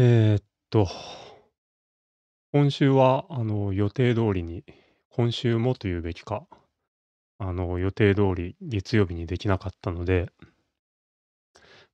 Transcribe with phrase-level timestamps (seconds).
[0.00, 0.86] えーっと、
[2.52, 4.62] 今週は、あの、予定通りに、
[5.10, 6.46] 今週もというべきか、
[7.38, 10.30] あの、予定通り月曜日にできなかったので、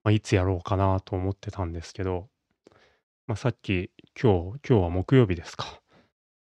[0.02, 2.28] まあ、いつやろうかなと思ってたんですけど、
[3.26, 3.90] まあ、さっき、
[4.22, 5.80] 今日今日は木曜日ですか。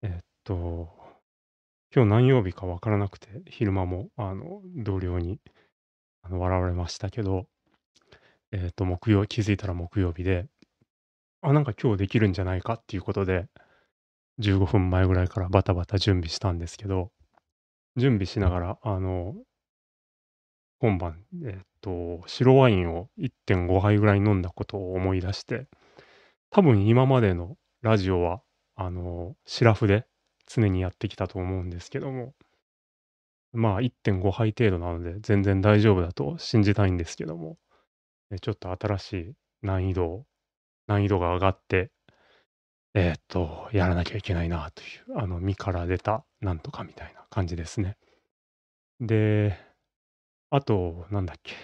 [0.02, 0.90] えーっと、
[1.96, 5.40] 今日何曜日かわからなくて、昼間も、あの、同僚に、
[6.24, 7.48] あの、笑われましたけど、
[8.52, 10.50] えーっと、木曜気づいたら木曜日で、
[11.44, 13.48] あ、なんか今日できるんじゃないかっていうことで
[14.40, 17.12] 15分前ぐらいからバタバタ準備したんですけど、
[17.98, 19.36] 準備しながら、あの、
[20.80, 25.68] 今晩、えっと、白ワインを1.5杯ぐらい飲んだことを思い出して、
[26.52, 28.42] 多分今までのラジオは、
[28.76, 30.06] あの、シラフで
[30.48, 32.34] 常にやってきたと思うんですけども、
[33.54, 37.58] まあ1.5杯程度なので全然大丈夫だと信じたいんですけども、
[38.32, 40.26] えちょっと新しい難易度を
[40.88, 41.92] 難易度が上がって
[42.96, 47.98] えーと、やらなきゃいけないなという、あの、身から出たなんとかみたいな感じですね。
[49.00, 49.56] で、
[50.52, 51.56] あと、なんだっけ。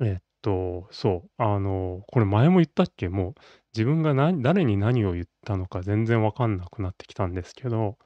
[0.00, 3.08] えっと、そう、あの、これ前も言ったっけ？
[3.08, 3.34] もう、
[3.74, 7.98] 自分がな誰に何を言ったのか全然わかんなくなってきたんですけど、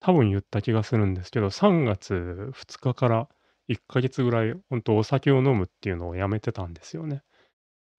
[0.00, 3.28] 多分言った気がするんですけど、3月2日から
[3.68, 7.22] 1ヶ月ぐらい、ほんとお酒を飲むっていうのをやめてたんですよね。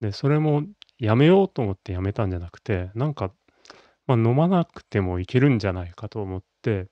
[0.00, 0.64] で、それも
[1.00, 3.32] やめようと思ってやめたんじゃなくて、なんか
[4.10, 6.88] まあ、飲まなくてもいけるんじゃないかと思って、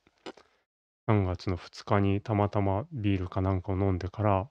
[1.09, 4.49] 3月の2日にたまたまビールかなんかを飲んでから、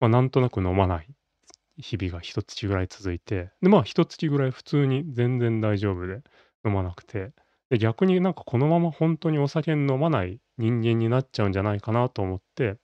[0.00, 1.08] まあ、なんとなく飲まない
[1.76, 6.22] 日々が1月ぐらい続いて、で、まあ、1月ぐらい普通に全然大丈夫で
[6.64, 7.32] 飲まなくて、
[7.68, 12.76] で、逆になんかこのまま本当にお酒飲まない人間になっちゃうんじゃないかなと思って、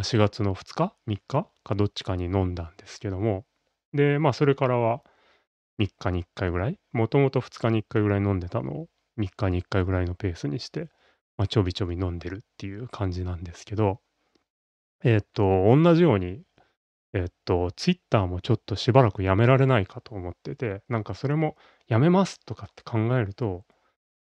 [0.00, 3.46] 4月の2日、3日かどっちかに飲んだんですけども、
[3.94, 5.02] で、まあ、それからは
[5.78, 10.90] 3日に1回ぐらい、もともと2日に1回ぐらい飲んでたのを3日に1回ぐらいのペースにして、
[11.36, 14.00] まあ、ちょびちょび飲んでるっていう感じなんですけど、
[15.04, 15.42] えっと、
[15.76, 16.42] 同じように、
[17.14, 21.56] えっと、Twitter もちょっとしばらくやめられないかと思ってて、なんかそれも
[21.88, 23.64] やめますとかって考えると、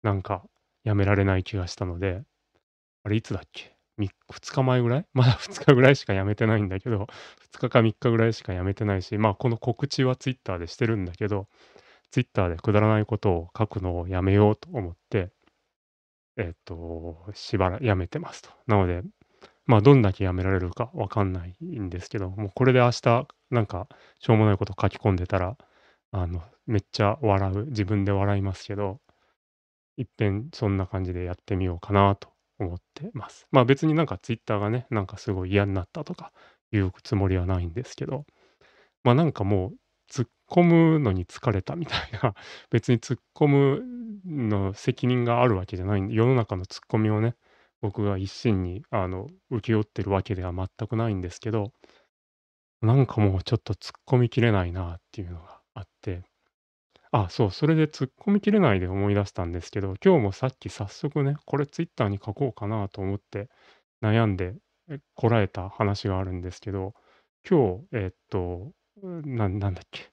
[0.04, 0.44] なんか
[0.84, 2.24] やめられない気がしたので、
[3.04, 3.73] あれいつだっけ？
[4.00, 5.06] 2日前ぐらい？
[5.14, 7.08] まだ2日ぐらいしかやめてないんだけど、
[7.52, 11.48] 2日か3日ぐらいしかやめてないし、まあ、この告知は Twitter でしてるんだけど、
[12.12, 15.32] Twitter でくだらないことを書くのをやめようと思って、
[16.38, 18.50] えっと、しばらくやめてますと。
[18.68, 19.04] なので、
[19.66, 23.88] まあ、どんだけやめられるかわかんないんですけど、もうこれで明日、なんか、
[24.20, 25.58] しょうもないこと書き込んでたら、
[26.12, 29.00] あの、めっちゃ笑う、自分で笑いますけど、
[29.98, 33.48] いっぺんそんな感じでやってみようかなと思ってます。
[33.52, 36.32] まあ、別になんか Twitter がね、なんかすごい嫌になったとか
[36.72, 38.26] いうつもりはないんですけど、
[39.04, 39.72] ま、あなんかもう
[40.12, 42.36] 突っ込むのに疲れたみたいな、
[42.72, 43.84] 別に突っ込む
[44.26, 47.36] の責任があるわけじゃないんで、世の中のツッコミをね、
[47.82, 51.74] 僕が一心にあの、請け負ってるわけでは全くないんですけど、
[52.82, 56.24] なんかもうちょっと突っ込みきれないなっていうのがあって
[57.16, 63.50] あ、そう、それで突っ込みきれないで思い出したんですけど、今日もさっき早速ね、これツイッターに書こうかなと思って
[64.02, 64.56] 悩んで、
[65.16, 66.94] こらえた話があるんですけど、
[67.48, 68.72] 今日、えっと、
[69.04, 70.12] ななんだっけ、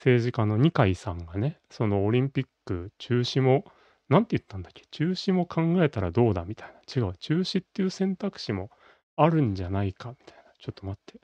[0.00, 3.64] 政治家の二階さんがね、そのオリンピック中止も、
[4.10, 8.70] なんて言ったんだっけ、中止も考えたらどうだみたいな、違う、中止っていう選択肢も
[9.16, 11.22] あるんじゃないかみたいな、ちょっと待って、ち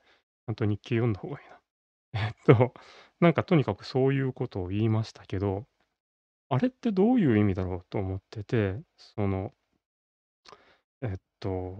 [0.49, 1.61] ゃんと日記読んだ方がいいな。
[2.15, 2.75] えっと、
[3.21, 5.67] なんかとにかくそういうことを言いましたけど、
[6.51, 9.53] あれってどういう意味だろうと思ってて、その、
[11.03, 11.77] えっと、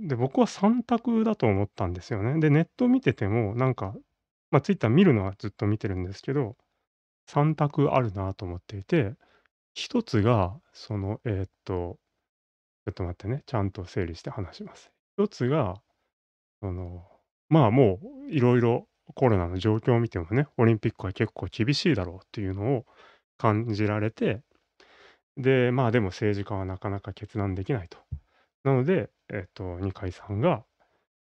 [0.00, 2.38] で、僕は3択だと思ったんですよね。
[2.40, 3.94] で、ネット見てても、なんか、
[4.50, 6.56] ま、あ、ツイッター見るのはずっと見てるんですけど、
[7.28, 9.14] 3択あるなと思っていて、
[9.74, 11.98] 1つが、その、えっと、
[12.86, 14.92] ちょっと待ってね、ちゃんと整理して話します。
[15.18, 15.80] 1つが、
[16.60, 17.06] その、
[17.48, 22.86] まあ、もういろいろコロナの状況を見てもね、オリンピックは結構厳しいだろうっていうのを
[23.36, 24.42] 感じられて、
[25.36, 27.98] で、まあ、でも政治家はなかなか決断できないと。
[28.64, 30.64] なので、えっと、二階さんが、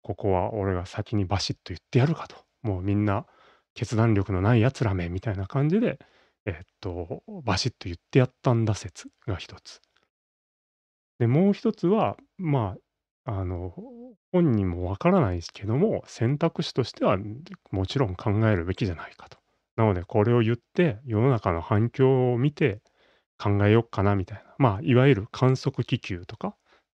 [0.02, 2.36] ここは俺が先にバシッと言ってやるかと。
[2.62, 3.26] もうみんな
[3.74, 5.98] 決断力のない奴らめみたいな感じで、
[6.46, 9.80] えっと、バシッと言ってやったんだ説が一つ。
[11.18, 12.80] で、もう一つは、まあ、
[13.26, 13.74] あの、
[14.32, 17.18] 本人もわからないですけども、選択肢としては、
[17.72, 19.38] もちろん考えるべきじゃないかと。
[19.74, 22.80] なので、これを言って、世の中の反響を見て
[23.36, 24.54] 考えよっかなみたいな。
[24.58, 26.52] まあ、いわゆる観測気球とかっ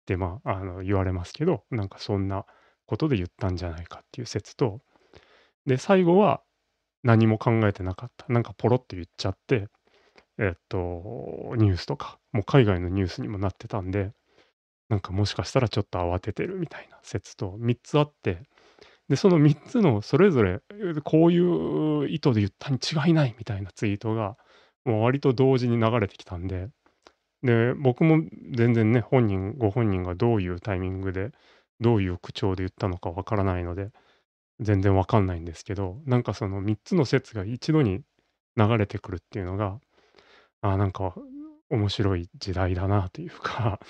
[0.06, 2.46] て、まあ、あの、言われますけど、なんかそんな
[2.86, 4.80] ことで言ったんじゃないかっていう説と、
[5.66, 6.42] で、最後は、
[7.02, 8.30] 何も考えてなかった。
[8.32, 9.68] なんかポロっと言っちゃって、
[10.38, 14.12] えっと、ニュースとか、もう海外のニュースにもなってたんで、
[14.90, 18.42] なんかもしかしたらちょっと慌ててるみたいな説と3つあって、
[19.08, 20.60] で、その3つのそれぞれ、
[21.04, 24.36] こういう意図で言ったに違いないみたいなツイートが、
[24.84, 26.68] もう割と同時に流れてきたんで、
[27.42, 28.22] で、僕も
[28.52, 31.30] 全然ね、本人ご本人がどういうタイミングで、
[31.80, 33.90] どういう口調で言ったのかわからないので、
[34.60, 38.02] 全然わかんないんですけど、なんかその3つの説が一度に
[38.56, 39.80] 流れてくるっていうのが、
[40.62, 41.14] あなんか
[41.70, 43.80] 面白い時代だなというか、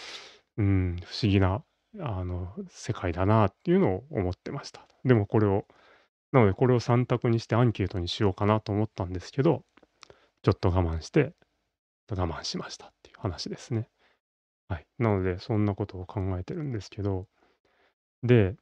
[0.61, 1.62] うん、不思議な
[2.01, 4.87] あの世界だなっていうのを思ってました。
[5.07, 5.65] でもこれを、
[6.33, 9.65] なのでこれを3択にしてアンケートにしようかなと思ったんですけど、
[10.43, 11.33] ちょっと我慢して、
[12.11, 13.89] 我慢しましたっていう話ですね。
[14.69, 14.87] はい。
[14.99, 17.27] なので、そんなことを考えてるんですけど、
[18.23, 18.55] で、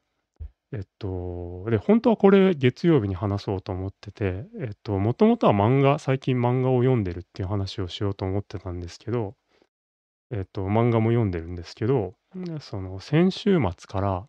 [0.71, 9.35] えっと、で、本当はこれ月曜日に話そうと思ってて、えっと、もともとは漫画、最近漫画を読んでるっていう話をしようと思ってたんですけど、
[10.31, 12.13] えっと、漫画も読んでるんですけど、
[12.59, 14.27] その先週末から、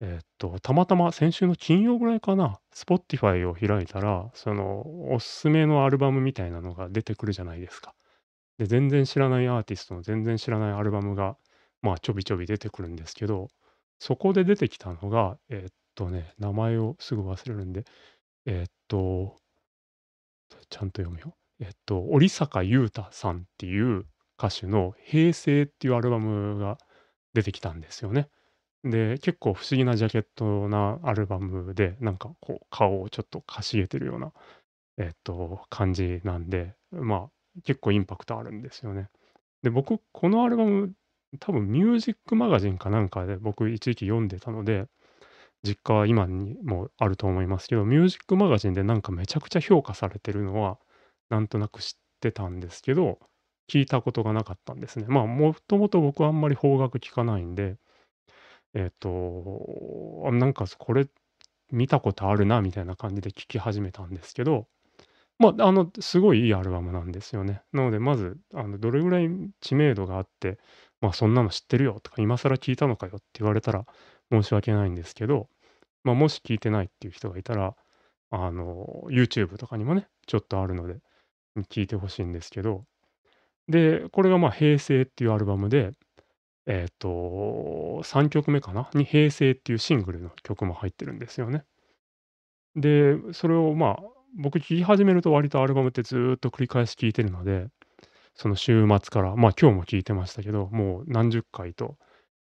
[0.00, 7.94] えっと、たまたま先週の金曜ぐらいかな、Spotify を開いたら、そのおすすめのアルバムみたいなのが出てくるじゃないですか。
[8.58, 11.36] で、全然知らないアーティストの全然知らないアルバムが、
[11.82, 13.48] まあ、ちょびちょび出てくるんですけど、
[13.98, 17.84] そこで出てきたのが、えっとね、名前をすぐ忘れるんで、
[18.46, 19.36] えっと、
[20.68, 21.34] ちゃんと読むよ。
[21.60, 24.06] えっと、織坂優太さんっていう
[24.40, 26.78] 歌手の平成っていうアルバムが
[27.34, 28.28] 出てきたんですよね。
[28.84, 34.32] で、結構不思議なジャケットなアルバムで、なんかこう顔をちょっとかしげてるような、
[34.96, 37.30] えっと、感じなんで、まあ、
[37.64, 39.10] 結構インパクトあるんですよね。
[39.62, 40.94] で、僕、このアルバム、
[41.38, 44.86] 多分ミュージックマガジンかなんかで僕一時期読んでたので、
[45.62, 50.78] 実家は今にもあると思いますけど、ミュージックマガジンでなんかめちゃくちゃ評価されてるのは、
[51.28, 53.18] なんとなく知ってたんですけど、
[53.70, 55.06] 聞いたことがなかったんですね。
[55.08, 57.76] まあ、もともと僕はあんまり邦楽聞かないんで、
[58.74, 61.06] えっと、なんかこれ
[61.70, 64.66] 見たことあるなみたいな感じで聞き始めたんですけど、
[65.38, 67.62] まあ、あの、すごいいいアルバムなんですよね。
[67.72, 69.30] なので、まず、あの、どれぐらい
[69.60, 70.58] 知名度があって、
[71.00, 73.86] まあ、そんなの知ってるよとか、今更聞いたのかよって言われたら
[74.30, 75.48] 申し訳ないんですけど、
[76.04, 77.74] まあ、もし聞いてないっていう人がいたら、
[78.30, 81.00] あの、YouTube とかにもね、ちょっとあるので、
[81.70, 82.84] 聞いてほしいんですけど、
[83.70, 85.92] で、これがまあ、平成っていうアルバムで、
[86.66, 88.90] えっと、3曲目かな？
[88.94, 91.64] に平成っていうシングルの曲も入ってるんですよね。
[92.76, 94.02] で、それをまあ、
[94.36, 97.68] 僕聴き始めると割とアルバムってずっと繰り返し聴いてるので、
[98.34, 101.96] その週末から、まあ今日も聴いてましたけど、もう何十回と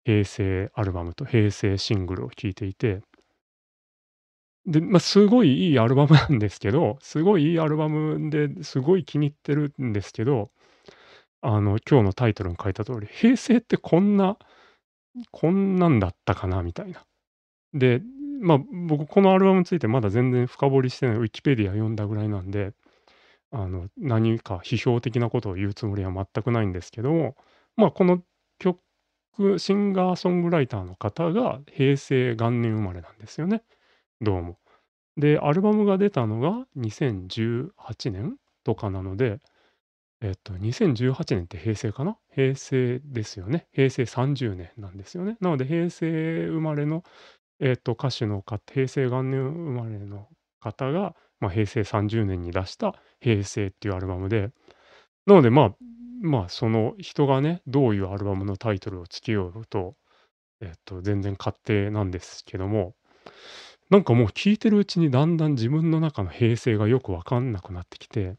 [0.05, 3.00] 平成アルバムと平成シングルを聴いていて、
[4.67, 10.50] で、まあすごいいいアルバムなんですけど、すごいいいアルバムですごい気に入ってるんですけど、
[11.40, 14.37] あの今日のタイトルに書いた通り、平成ってこんな、
[15.31, 17.05] こんなんだったかなみたいな。
[17.75, 18.02] で、
[18.40, 18.58] まあ、
[18.88, 22.73] 僕このアルバムについてまだ全然深掘りしてない、ウィキペディア読んだぐらいなんで、
[23.50, 27.37] あの、何か批評的なことを言うつもりは全くないんですけども、
[27.76, 28.23] まあ、この
[28.58, 28.81] 曲、
[29.58, 33.62] シンガーソングライターの方が平成元年生まれなんですよね。
[34.20, 34.58] どうも。
[35.17, 39.41] で、アルバムが出たのが2018年とかなので、
[40.20, 42.17] えっと、2018年って平成かな？
[42.34, 43.69] 平成ですよね。
[43.72, 45.37] 平成30年なんですよね。
[45.41, 47.05] なので、平成生まれの
[47.60, 50.29] えっと、歌手のか平成元年生まれの
[50.60, 54.51] 方が、まあ、平成30年に出した平成っていうアルバムで、
[55.27, 55.75] なのでまあ、
[56.22, 59.96] まあその人がね、どういうアルバムのタイトルをつけようと、
[60.60, 62.94] えっと、全然勝手なんですけども、
[63.91, 68.37] なんかもう聞いてるうちにだんだん自分の中の平成がよくわかんなくなってきて、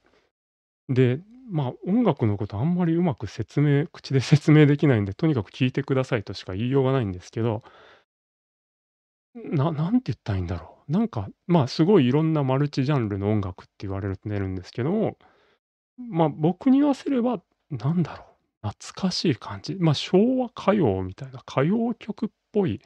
[0.90, 1.20] で、
[1.50, 7.64] まあ音楽のことあんまりうまく説明、口で説明できないんで、とにかく聞いてくださいとしか言いようがないんですけど、
[9.36, 10.92] ななんて言ったらいいんだろう。
[10.92, 15.18] なんか、まあ、すごいいろんなマルチジャンルの音楽って言われるてるんですけども、
[15.98, 18.26] まあ、僕に言わせれば、なんだろ
[18.64, 19.76] う、懐かしい感じ。
[19.76, 22.82] まあ、昭和歌謡みたいな歌謡曲っぽい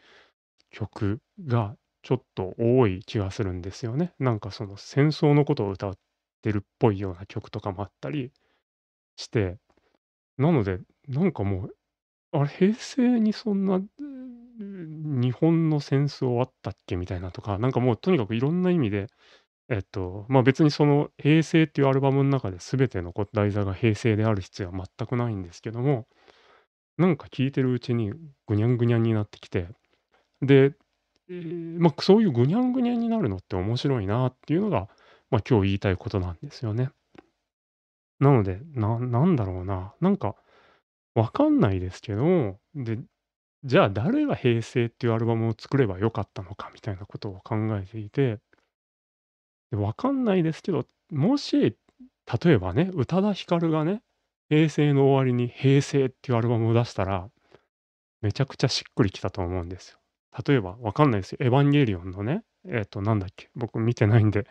[0.72, 4.14] 曲がちょっと多い気がするんですよね。
[4.20, 5.98] なんかその戦争のことを歌っ
[6.42, 8.32] てるっぽいような曲とかもあったり
[9.16, 9.58] して、
[10.38, 11.76] なので、なんかもう、
[12.34, 13.82] あれ、平成にそんな、
[14.60, 19.08] 日本の戦争あったっけみたいなとか、なんかもうとにかくいろんな意味で、
[19.70, 26.08] えっと、まあ、別にその平成っていうアルバムの中で全てのこ題材が平成である必要は全くないんですけども、
[26.98, 28.14] なんか聴いてるうちに
[28.48, 29.68] ぐにゃんぐにゃんになってきて、
[30.42, 30.76] で、
[31.30, 31.44] ええ、
[31.80, 34.90] まあ、そういうぐにゃんぐにゃんになるのって面白いなっていうのが、
[35.32, 36.92] まあ、今日言いたいことなんですよね。
[38.20, 40.36] なので、ななんだろうな、なんか
[41.16, 43.00] わかんないですけど、で、
[43.66, 48.40] じゃあ誰が平成っていうアルバムを作ればよかったのかみたいなことを考えていて
[49.72, 51.60] で、わかんないですけど、もし、
[52.44, 54.02] 例えばね、宇多田ヒカルがね、
[54.50, 57.30] 平成の終わりに平成っていうアルバムを出したら、
[58.22, 60.00] めちゃくちゃしっくりきたと思うんですよ。
[60.48, 61.38] 例えば、わかんないですよ。
[61.42, 64.48] エヴァンゲリオンのね、えっと、なんだっけ、僕見てないんで、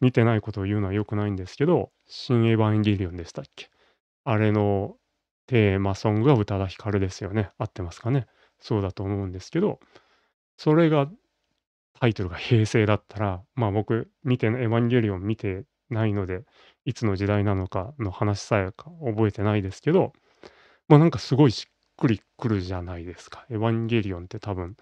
[0.00, 3.68] 見てないことを言うのは良くないんですけど、新エヴァンゲリオンでしたっけ？
[4.24, 4.96] あれの
[5.46, 7.50] テーマソングが宇多田ヒカルですよね。
[7.58, 8.26] 合ってますかね？
[8.60, 9.80] そうだと思うんですけど、
[10.56, 11.08] それが
[12.00, 16.44] タイトルが平成だったら、まあ僕見てエヴァンゲリオン見てないので、
[16.84, 20.12] いつの時代なのかの話さえか覚えてないですけど、
[20.88, 23.44] まあ、なんかすごいしっくりくるじゃないですか。
[23.50, 24.76] エヴァンゲリオンって多分、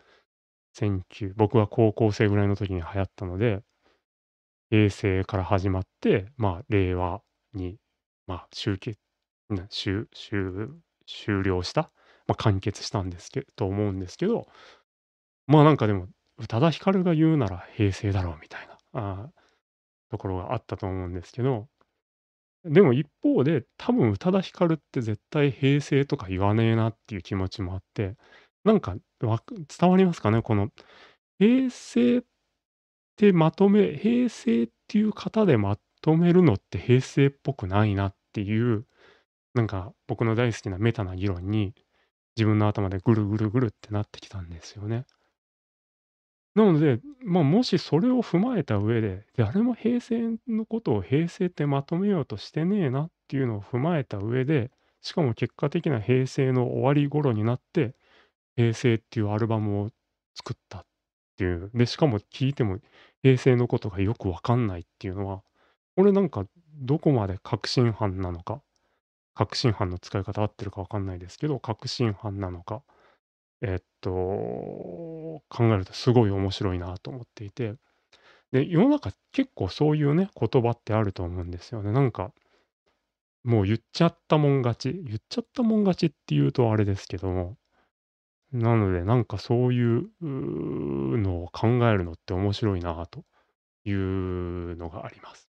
[1.36, 3.62] 僕は高校生ぐらいの時に流行ったので、
[4.70, 7.22] 平成から始まって、まあ令和
[7.54, 7.78] に、
[8.26, 8.96] まあ、しゅうけ
[9.48, 10.70] なしゅしゅ
[11.06, 11.90] 終了した、
[12.26, 14.46] ま、完結したんですけと思うんですけど、
[15.46, 16.08] まあなんかでも
[16.38, 19.30] 宇多田ヒカルが言うなら平成だろうみたいな、あ
[20.10, 21.68] ところがあったと思うんですけど、
[22.64, 28.16] でも一方で、多分宇多田ヒカルって絶対平成とか言わねえなっていう気持ちもあって、
[28.68, 29.42] なんか、わ
[29.80, 30.42] 伝わりますかね？
[30.42, 30.68] この
[31.38, 32.22] 平成っ
[33.16, 38.86] てまとめ平成っていう型でまとめるのって平成っぽくないなっていう、
[39.54, 41.74] なんか僕の大好きなメタな議論に、
[42.36, 45.06] 自分の頭でぐるぐるぐるってなってきたんですよね。
[46.54, 54.70] なので、まあ、もしそれを踏まえた上で、誰も平成のことを平成ってまとめようとしてねえなっていうのを踏まえた上で、
[55.00, 57.94] しかも結果的な平成の終わり頃になって、
[58.58, 59.90] 平成っていうアルバムを
[60.34, 60.86] 作ったっ
[61.36, 61.70] ていう。
[61.74, 62.78] で、しかも聞いても
[63.22, 65.44] 平成のことがよくわかんないっていうのは、
[65.96, 68.60] 俺なんかどこまで確信犯なのか、
[69.34, 72.82] 確信犯の使い方合ってるかわかんないですけど、確信犯なのか
[73.62, 77.74] えっと、考えるとすごい面白いなと思っていて、
[78.52, 81.92] で、世の中結構そういうね、言葉ってあると思うんですよね。
[81.92, 82.32] なんか、
[83.44, 87.56] もう言っちゃったもん勝ち、言っちゃったもん勝ちっていうとあれですけども、
[88.52, 93.24] なのでなんかそういうのを考えるのって面白いなと
[93.84, 95.48] いうのがあります。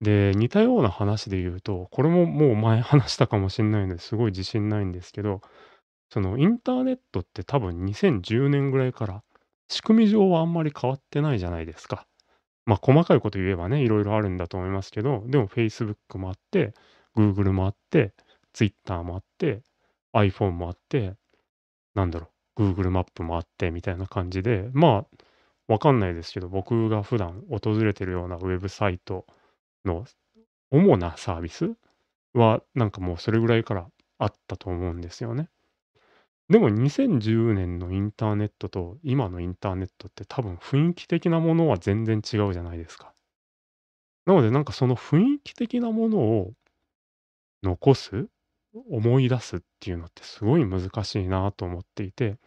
[0.00, 5.42] で、似たような話で言うと、これももう前話したかもしんないのですごい自信ないんですけど
[6.12, 9.22] そのインターネットって多分2010年ぐらいから、
[9.68, 12.06] 仕組み上はあんまり変わってないじゃないですか。
[12.66, 16.74] まあ、細かいこと言えばね、いろいろあるんだと思いますけど、でも Facebook もあって、
[17.16, 18.12] Google もあって、
[18.52, 19.62] Twitter もあって、
[20.12, 21.14] iPhone もあって、
[22.00, 25.06] なんだろう、Google マップもあってみたいな感じで、ま
[25.68, 29.26] あ、わかんないですけど、僕が普段訪れてるようなウェブサイト
[29.84, 30.06] の
[30.70, 31.74] 主なサービス
[32.34, 33.86] は、なんかもうそれぐらいから
[34.18, 35.50] あったと思うんですよね。
[36.48, 43.14] でも2010年のインターネットと今のインターネットって多分雰囲気的なものは全然違うじゃないですか。
[44.26, 46.52] なのでなんかその雰囲気的なものを
[47.62, 48.28] 残す、
[48.74, 52.38] 思い出すっていうのってすごい難しいなと思っていて、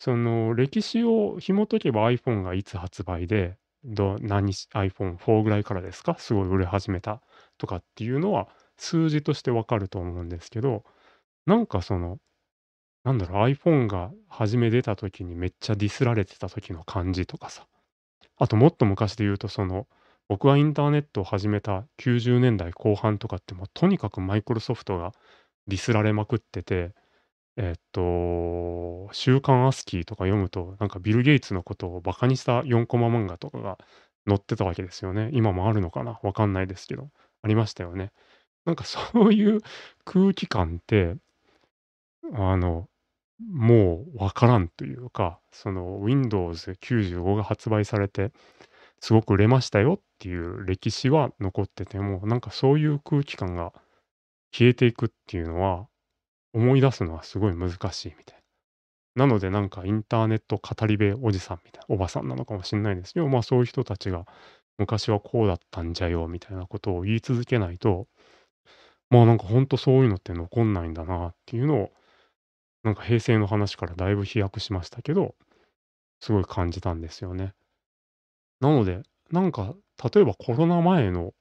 [0.00, 7.22] その歴史を紐解けば iPhone がいつ発売で、ど何 iPhone4 ぐらいからですか、すごい売れ始めた
[7.58, 8.48] とかっていうのは
[8.78, 10.84] 数字としてわかると思うんですけど、
[11.46, 12.18] なんかその
[13.04, 17.66] なんだろう、iPhone が初め出た時にめっちゃディスられてた時の感じとかさ。
[18.38, 19.86] あともっと昔で言うと、その、
[20.28, 25.12] 僕がインターネットを始めた90年代後半とかってもうとにかくマイクロソフトが
[25.68, 26.94] ディスられまくってて、
[27.56, 33.78] えっと、週刊アスキーとか読むと、なんかビル・ゲイツのことをバカにした4コマ漫画とかが
[34.28, 35.30] 載ってたわけですよね。
[35.32, 36.18] 今もあるのかな？
[36.22, 37.08] わかんないですけど、
[37.42, 38.12] ありましたよね。
[38.64, 39.60] なんかそういう
[40.04, 41.16] 空気感って、
[42.34, 42.88] あの、
[43.40, 48.32] もうわからんというか、その Windows 95が発売されて、
[49.00, 53.72] すごく売れましたよっていう歴史は残ってても、なんかそういう空気感が
[54.52, 55.88] 消えていくっていうのは、
[56.54, 58.38] 思い出すのはすごい難しいみたい
[59.16, 59.26] な。
[59.26, 64.26] なのでなんかインターネット語り部おじさんみたいな、おばさんなのかもしんないですけど、まあそういう人たちが
[64.78, 68.08] 昔はこうだったんじゃよみたいなことを言い続けないと、
[69.10, 71.92] まあなんかほんとそういうのって残んないんだなっていうのを
[72.84, 75.34] なんか平成の話からだいぶ飛躍しましたけど、
[76.20, 77.54] すごい感じたんですよね。
[78.60, 79.74] なので、なんか、
[80.12, 81.32] 例えばコロナ前の、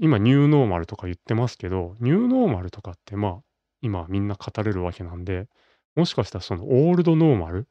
[0.00, 3.38] 今ニューノーマルとか言ってますけど、ニューノーマルとかってまあ、
[3.80, 5.48] 今みんな語れるわけなんで、
[5.94, 7.68] もしかしたらそのオールドノーマル、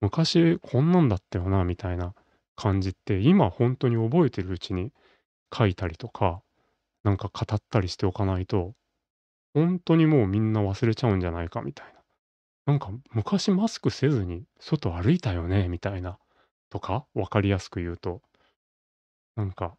[0.00, 2.14] 昔こんなんだったよなみたいな
[2.56, 4.92] 感じって、今ほんとに覚えてるうちに
[5.56, 6.42] 書いたりとか、
[7.04, 8.74] なんか語ったりしておかないと、
[9.54, 11.98] ほんとにもうみんな忘れちゃうんじゃないかみたいな。
[12.66, 16.18] なんか昔マスクせずに外歩いたよねみたいな
[16.70, 18.22] とか、分かりやすく言うと。
[19.36, 19.76] なんか、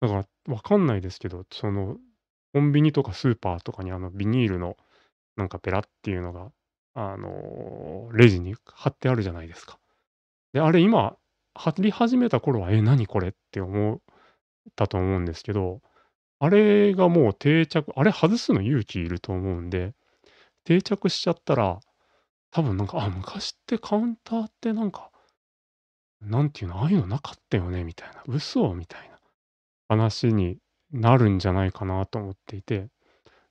[0.00, 1.96] だから分かんないですけど、その
[2.54, 4.76] コンビニとかスーパーとかにあのビニールの
[5.36, 6.50] なんかペラっていうのが、
[6.94, 9.78] あの、レジに貼ってあるじゃないですか。
[10.52, 11.16] で、あれ今
[11.54, 14.00] 貼り始めた頃は、え、何これって思っ
[14.76, 15.82] たと思うんですけど、
[16.40, 19.94] あれがもう定着あれ外すの勇気いると思うんで、
[20.64, 21.80] 定着しちゃったら、
[22.50, 25.10] 多分なんか、あ、昔ってカウンターってなんか、
[26.20, 29.16] なんていうの、ああいうのなかったよねみたいな、嘘みたいな。
[29.88, 30.58] 話に
[30.92, 32.88] なるんじゃないかなと思っていて、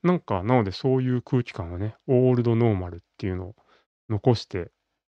[0.04, 3.56] なんか、なのでそういう空気感をね、オールドノーマルっていうのを
[4.10, 4.72] 残して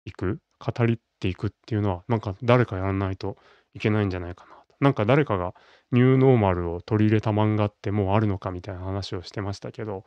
[0.04, 3.36] いく、語りっていくっていうのは、なんか誰かやらないと
[3.74, 4.76] いけないんじゃないかなと。
[4.80, 5.54] なんか誰かが
[5.92, 10.04] ニューノーマルを取り入れた漫画ってもうあるのかみたいな話をしてましたけど、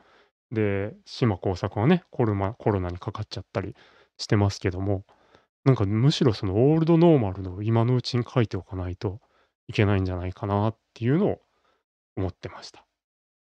[0.52, 3.76] で、島耕作はね、コルマコロナにかかっちゃったり
[4.18, 5.06] してますけども、
[5.66, 9.20] なんかむしろそのオールドノーマルの今のうちに書いておかないと
[9.68, 11.42] いけないんじゃないかなっていうのを
[12.18, 12.86] 思ってました。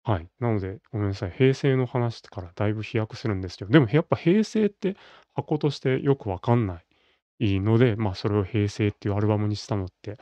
[0.05, 0.29] はい。
[0.39, 4.97] なので、ごめんなさい、平成の話からだいぶ飛躍するんですけど、でもやっぱ平成って
[5.35, 6.81] 箱としてよくわかんな
[7.41, 10.17] いので、まあ、それを平成っていうアルバムにしたのって、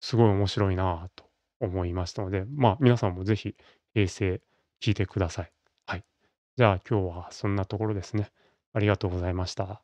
[0.00, 1.26] すごい面白いなと
[1.60, 3.54] 思いましたので、まあ、皆さんもぜひ
[3.92, 4.40] 平成
[4.80, 5.52] 聴いてください。
[5.84, 6.04] はい。
[6.56, 8.30] じゃあ今日はそんなところですね。
[8.72, 9.82] ありがとうございました。